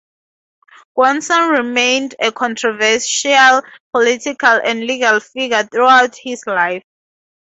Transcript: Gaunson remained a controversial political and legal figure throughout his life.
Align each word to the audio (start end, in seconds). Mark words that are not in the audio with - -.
Gaunson 0.97 1.51
remained 1.51 2.15
a 2.19 2.31
controversial 2.31 3.61
political 3.93 4.49
and 4.65 4.79
legal 4.79 5.19
figure 5.19 5.61
throughout 5.65 6.15
his 6.15 6.43
life. 6.47 6.81